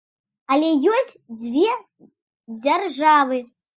Але 0.53 0.69
ёсць 0.93 1.11
дзве 1.43 1.69
дзяржавы. 2.63 3.37